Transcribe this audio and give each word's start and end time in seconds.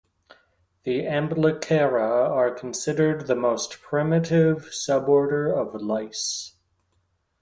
The 0.83 1.01
Amblycera 1.05 2.27
are 2.27 2.49
considered 2.55 3.27
the 3.27 3.35
most 3.35 3.83
primitive 3.83 4.69
suborder 4.71 5.53
of 5.55 5.79
lice. 5.79 6.55